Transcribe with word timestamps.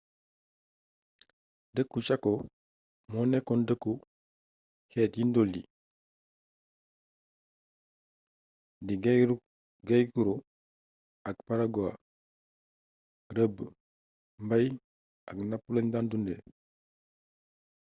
dëkku 1.75 1.99
chaco 2.07 2.31
mo 3.11 3.19
nekoon 3.31 3.61
dëkku 3.67 3.93
xéét 4.91 5.13
yi 5.17 5.23
ndool 5.29 5.49
yi 5.55 5.63
di 8.85 8.93
guaycurú 9.87 10.33
ak 11.29 11.37
payaguá 11.45 11.91
rëbb 13.37 13.55
mbaay 14.43 14.65
ak 15.29 15.37
napp 15.49 15.63
lañu 15.73 15.89
dan 15.93 16.05
dundé 16.09 16.35